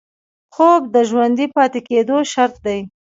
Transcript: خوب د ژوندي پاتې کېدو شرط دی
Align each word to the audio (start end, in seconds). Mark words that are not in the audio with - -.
خوب 0.53 0.81
د 0.95 0.97
ژوندي 1.09 1.45
پاتې 1.55 1.79
کېدو 1.87 2.17
شرط 2.31 2.55
دی 2.65 2.79